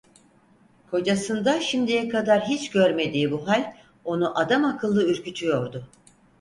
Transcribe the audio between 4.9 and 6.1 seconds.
ürkütüyordu.